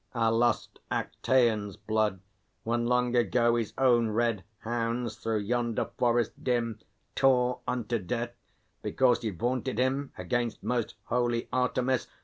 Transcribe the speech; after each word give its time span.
Our 0.15 0.31
lost 0.31 0.79
Actaeon's 0.89 1.77
blood, 1.77 2.21
whom 2.65 2.87
long 2.87 3.15
ago 3.15 3.55
His 3.55 3.71
own 3.77 4.09
red 4.09 4.43
hounds 4.61 5.15
through 5.17 5.41
yonder 5.41 5.91
forest 5.99 6.43
dim 6.43 6.79
Tore 7.13 7.59
unto 7.67 7.99
death, 7.99 8.33
because 8.81 9.21
he 9.21 9.29
vaunted 9.29 9.77
him 9.77 10.11
Against 10.17 10.63
most 10.63 10.95
holy 11.03 11.47
Artemis? 11.53 12.07